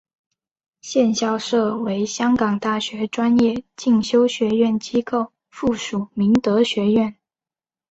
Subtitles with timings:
[0.81, 7.15] 现校舍为香港大学专业进修学院机构附属明德学院。